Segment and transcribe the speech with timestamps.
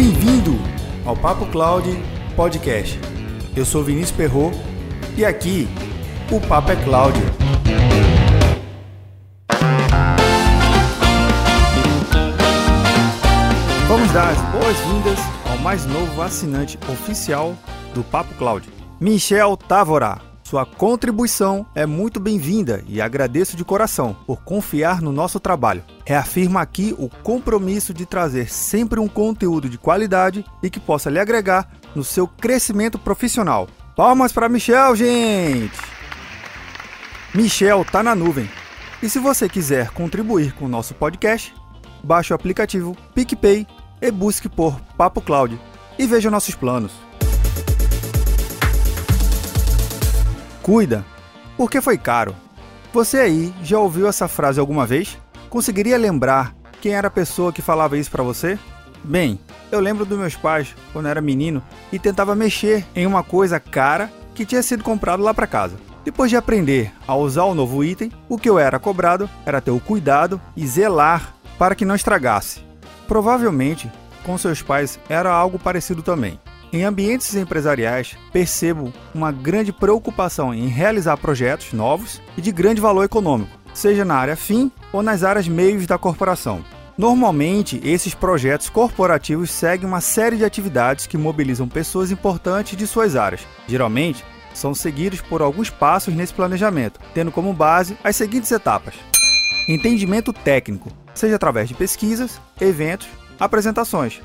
[0.00, 0.52] Bem-vindo
[1.04, 1.84] ao Papo Cloud
[2.36, 3.00] Podcast.
[3.56, 4.52] Eu sou Vinícius Perro
[5.16, 5.66] e aqui
[6.30, 7.18] o Papo é Cloud.
[13.88, 15.18] Vamos dar as boas-vindas
[15.50, 17.56] ao mais novo assinante oficial
[17.92, 18.68] do Papo Cloud,
[19.00, 20.27] Michel Távora.
[20.48, 25.84] Sua contribuição é muito bem-vinda e agradeço de coração por confiar no nosso trabalho.
[26.06, 31.18] Reafirma aqui o compromisso de trazer sempre um conteúdo de qualidade e que possa lhe
[31.18, 33.68] agregar no seu crescimento profissional.
[33.94, 35.78] Palmas para Michel, gente!
[37.34, 38.48] Michel tá na nuvem.
[39.02, 41.54] E se você quiser contribuir com o nosso podcast,
[42.02, 43.66] baixe o aplicativo PicPay
[44.00, 45.60] e busque por Papo Cloud
[45.98, 47.07] e veja nossos planos.
[50.68, 51.02] Cuida,
[51.56, 52.36] porque foi caro.
[52.92, 55.16] Você aí já ouviu essa frase alguma vez?
[55.48, 58.58] Conseguiria lembrar quem era a pessoa que falava isso para você?
[59.02, 59.40] Bem,
[59.72, 64.12] eu lembro dos meus pais quando era menino e tentava mexer em uma coisa cara
[64.34, 65.76] que tinha sido comprado lá para casa.
[66.04, 69.70] Depois de aprender a usar o novo item, o que eu era cobrado era ter
[69.70, 72.60] o cuidado e zelar para que não estragasse.
[73.06, 73.90] Provavelmente,
[74.22, 76.38] com seus pais era algo parecido também.
[76.70, 83.04] Em ambientes empresariais, percebo uma grande preocupação em realizar projetos novos e de grande valor
[83.04, 86.62] econômico, seja na área fim ou nas áreas meios da corporação.
[86.96, 93.16] Normalmente, esses projetos corporativos seguem uma série de atividades que mobilizam pessoas importantes de suas
[93.16, 93.46] áreas.
[93.66, 94.22] Geralmente,
[94.52, 98.94] são seguidos por alguns passos nesse planejamento, tendo como base as seguintes etapas:
[99.66, 104.20] entendimento técnico, seja através de pesquisas, eventos, apresentações.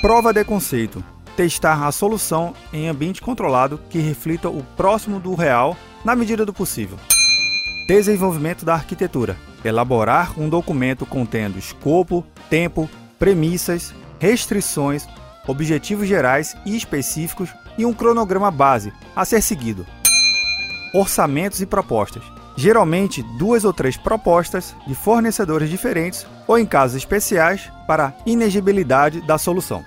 [0.00, 1.04] Prova de conceito,
[1.38, 6.52] testar a solução em ambiente controlado que reflita o próximo do real na medida do
[6.52, 6.98] possível.
[7.86, 9.36] Desenvolvimento da arquitetura.
[9.64, 15.06] Elaborar um documento contendo escopo, tempo, premissas, restrições,
[15.46, 19.86] objetivos gerais e específicos e um cronograma base a ser seguido.
[20.92, 22.24] Orçamentos e propostas.
[22.56, 29.38] Geralmente duas ou três propostas de fornecedores diferentes ou, em casos especiais, para inegibilidade da
[29.38, 29.84] solução.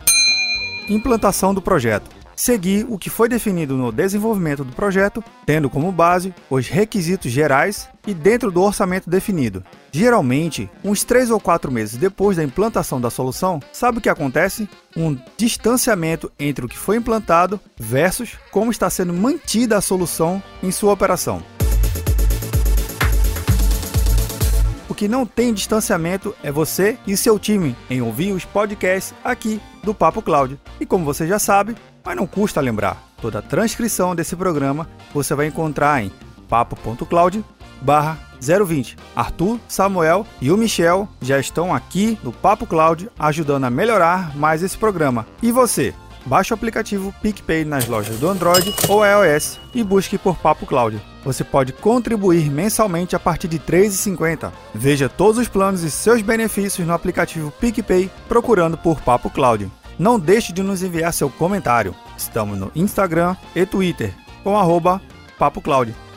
[0.90, 2.10] Implantação do projeto.
[2.36, 7.88] Seguir o que foi definido no desenvolvimento do projeto, tendo como base os requisitos gerais
[8.08, 9.64] e dentro do orçamento definido.
[9.92, 14.68] Geralmente, uns 3 ou 4 meses depois da implantação da solução, sabe o que acontece?
[14.98, 20.72] Um distanciamento entre o que foi implantado versus como está sendo mantida a solução em
[20.72, 21.44] sua operação.
[25.02, 29.96] Que não tem distanciamento é você e seu time em ouvir os podcasts aqui do
[29.96, 30.60] Papo Cloud.
[30.80, 31.76] E como você já sabe,
[32.06, 36.12] mas não custa lembrar, toda a transcrição desse programa você vai encontrar em
[36.48, 37.44] papo.cloud
[37.82, 38.96] barra 020.
[39.16, 44.62] Arthur, Samuel e o Michel já estão aqui no Papo Cloud ajudando a melhorar mais
[44.62, 45.26] esse programa.
[45.42, 45.96] E você?
[46.26, 51.02] Baixe o aplicativo PicPay nas lojas do Android ou iOS e busque por Papo Cloud.
[51.24, 54.52] Você pode contribuir mensalmente a partir de R$ 3,50.
[54.74, 59.72] Veja todos os planos e seus benefícios no aplicativo PicPay procurando por Papo Cloud.
[59.98, 61.96] Não deixe de nos enviar seu comentário.
[62.18, 65.02] Estamos no Instagram e Twitter com arroba.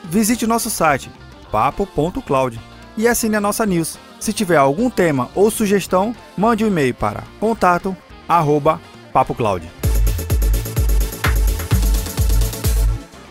[0.04, 1.10] Visite nosso site
[1.50, 2.60] papo.cloud
[2.96, 3.98] e assine a nossa news.
[4.20, 7.96] Se tiver algum tema ou sugestão, mande um e-mail para contato
[8.28, 8.80] arroba
[9.12, 9.34] Papo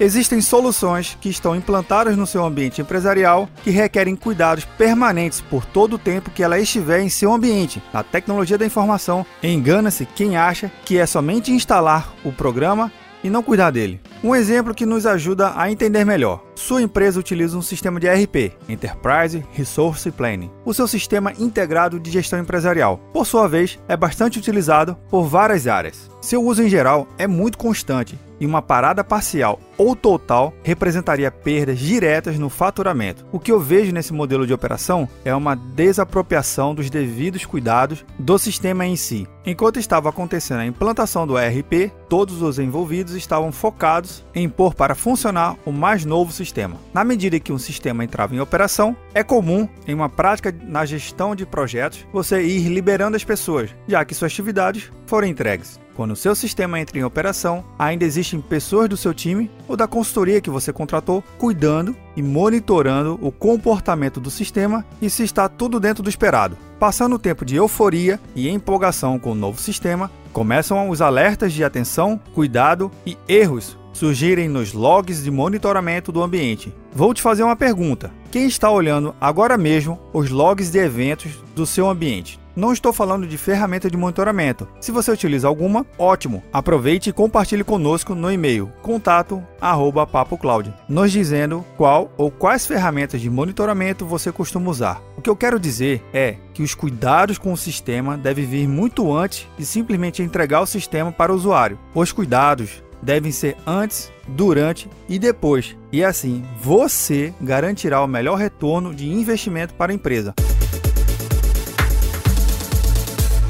[0.04, 5.94] Existem soluções que estão implantadas no seu ambiente empresarial que requerem cuidados permanentes por todo
[5.94, 7.82] o tempo que ela estiver em seu ambiente.
[7.94, 12.92] Na tecnologia da informação, engana-se quem acha que é somente instalar o programa
[13.24, 14.02] e não cuidar dele.
[14.22, 16.44] Um exemplo que nos ajuda a entender melhor.
[16.54, 22.12] Sua empresa utiliza um sistema de ERP, Enterprise Resource Planning, o seu sistema integrado de
[22.12, 22.98] gestão empresarial.
[23.14, 26.12] Por sua vez, é bastante utilizado por várias áreas.
[26.20, 31.80] Seu uso em geral é muito constante e uma parada parcial ou total representaria perdas
[31.80, 33.26] diretas no faturamento.
[33.32, 38.38] O que eu vejo nesse modelo de operação é uma desapropriação dos devidos cuidados do
[38.38, 39.28] sistema em si.
[39.46, 44.96] Enquanto estava acontecendo a implantação do ERP, todos os envolvidos estavam focados em pôr para
[44.96, 46.78] funcionar o mais novo sistema.
[46.94, 51.36] Na medida que um sistema entrava em operação, é comum, em uma prática na gestão
[51.36, 55.83] de projetos, você ir liberando as pessoas, já que suas atividades foram entregues.
[55.96, 59.88] Quando o seu sistema entra em operação, ainda existem pessoas do seu time ou da
[59.88, 65.80] consultoria que você contratou cuidando e monitorando o comportamento do sistema e se está tudo
[65.80, 66.58] dentro do esperado.
[66.80, 71.64] Passando o tempo de euforia e empolgação com o novo sistema, começam os alertas de
[71.64, 76.74] atenção, cuidado e erros surgirem nos logs de monitoramento do ambiente.
[76.92, 81.66] Vou te fazer uma pergunta: quem está olhando agora mesmo os logs de eventos do
[81.66, 82.43] seu ambiente?
[82.56, 84.68] Não estou falando de ferramenta de monitoramento.
[84.80, 86.44] Se você utiliza alguma, ótimo.
[86.54, 94.06] Aproveite e compartilhe conosco no e-mail contato@papocloud, nos dizendo qual ou quais ferramentas de monitoramento
[94.06, 95.02] você costuma usar.
[95.18, 99.12] O que eu quero dizer é que os cuidados com o sistema devem vir muito
[99.12, 101.80] antes de simplesmente entregar o sistema para o usuário.
[101.96, 105.76] Os cuidados devem ser antes, durante e depois.
[105.92, 110.34] E assim, você garantirá o melhor retorno de investimento para a empresa.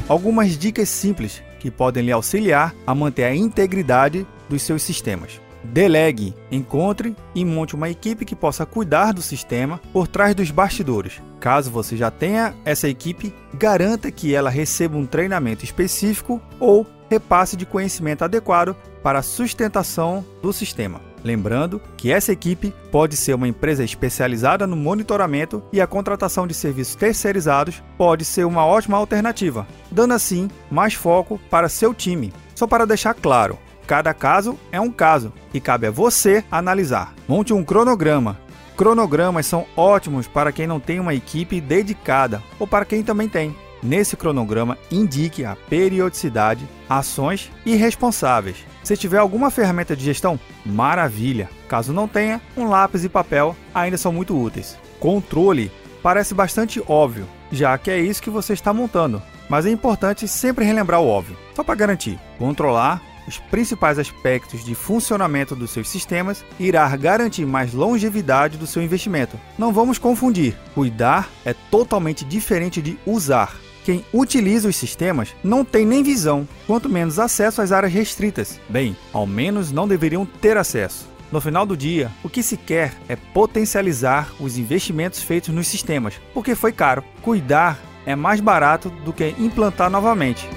[0.06, 5.40] Algumas dicas simples que podem lhe auxiliar a manter a integridade dos seus sistemas.
[5.64, 11.22] Delegue, encontre e monte uma equipe que possa cuidar do sistema por trás dos bastidores.
[11.40, 17.56] Caso você já tenha essa equipe, garanta que ela receba um treinamento específico ou repasse
[17.56, 21.00] de conhecimento adequado para a sustentação do sistema.
[21.24, 26.52] Lembrando que essa equipe pode ser uma empresa especializada no monitoramento e a contratação de
[26.52, 32.30] serviços terceirizados pode ser uma ótima alternativa, dando assim mais foco para seu time.
[32.54, 37.14] Só para deixar claro, cada caso é um caso e cabe a você analisar.
[37.26, 38.38] Monte um cronograma.
[38.76, 43.56] Cronogramas são ótimos para quem não tem uma equipe dedicada ou para quem também tem.
[43.82, 48.56] Nesse cronograma, indique a periodicidade, ações e responsáveis.
[48.84, 51.48] Se tiver alguma ferramenta de gestão, maravilha.
[51.66, 54.76] Caso não tenha, um lápis e papel ainda são muito úteis.
[55.00, 55.72] Controle
[56.02, 60.66] parece bastante óbvio, já que é isso que você está montando, mas é importante sempre
[60.66, 62.18] relembrar o óbvio, só para garantir.
[62.38, 68.82] Controlar os principais aspectos de funcionamento dos seus sistemas irá garantir mais longevidade do seu
[68.82, 69.40] investimento.
[69.58, 73.63] Não vamos confundir: cuidar é totalmente diferente de usar.
[73.84, 78.58] Quem utiliza os sistemas não tem nem visão, quanto menos acesso às áreas restritas.
[78.68, 81.06] Bem, ao menos não deveriam ter acesso.
[81.30, 86.14] No final do dia, o que se quer é potencializar os investimentos feitos nos sistemas,
[86.32, 87.04] porque foi caro.
[87.20, 90.48] Cuidar é mais barato do que implantar novamente.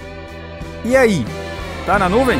[0.86, 1.26] E aí?
[1.86, 2.40] Tá na nuvem?